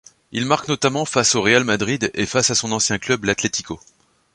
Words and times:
Il 0.31 0.47
marque 0.47 0.67
notamment 0.67 1.05
face 1.05 1.35
au 1.35 1.43
Real 1.43 1.63
Madrid 1.63 2.09
et 2.15 2.25
face 2.25 2.49
à 2.49 2.55
son 2.55 2.71
ancien 2.71 2.97
club, 2.97 3.23
l'Atlético. 3.25 3.79